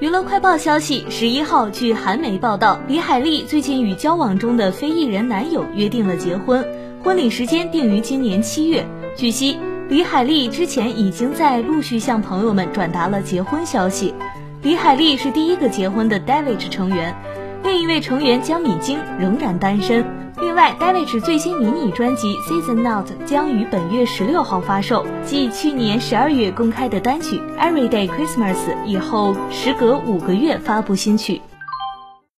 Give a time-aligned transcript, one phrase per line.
[0.00, 6.66] 娱乐快报消息，十一号，据韩媒报道，李海利最近与交往中的非艺人男友约定了结婚，
[7.04, 8.86] 婚礼时间定于今年七月。
[9.14, 9.58] 据悉，
[9.90, 14.14] 李海利之前已经在陆续向朋友们转达了结婚消息。
[14.62, 17.14] 李海利是第一个结婚的 David 成员，
[17.62, 20.29] 另一位成员江米京仍然单身。
[20.40, 28.56] 另外，David 最新迷你专辑《Season Out》将于本月十六号发售，继去年十二月公开的单曲《Everyday Christmas》
[28.86, 31.42] 以后，时隔五个月发布新曲。